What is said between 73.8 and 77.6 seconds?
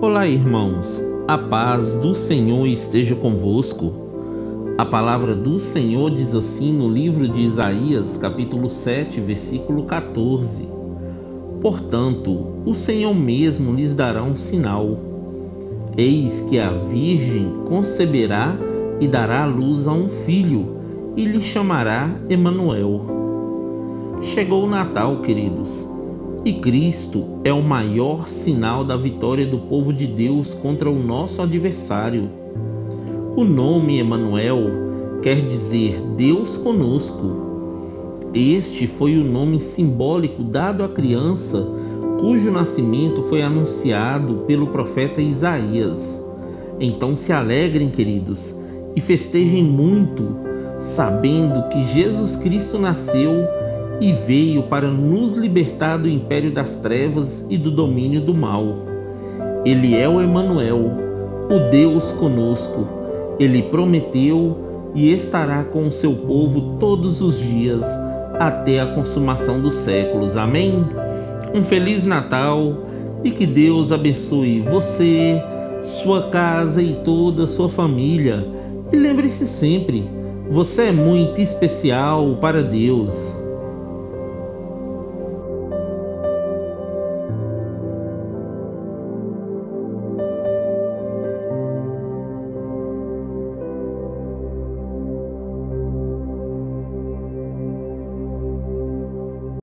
abençoe você, sua casa e toda a